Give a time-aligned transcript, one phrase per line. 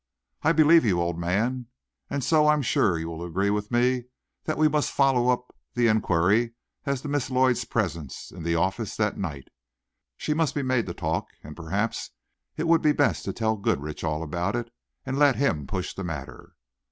[0.41, 1.67] "I believe you, old man;
[2.09, 4.05] and so I'm sure you will agree with me
[4.45, 6.55] that we must follow up the inquiry
[6.87, 9.49] as to Miss Lloyd's presence in the office that night.
[10.17, 12.09] She must be made to talk, and perhaps
[12.57, 14.73] it would be best to tell Goodrich all about it,
[15.05, 16.53] and let him push the matter."